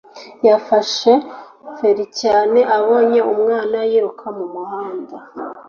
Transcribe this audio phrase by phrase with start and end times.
[0.47, 1.11] Yafashe
[1.77, 5.15] feri cyane abonye umwana yiruka mumuhanda.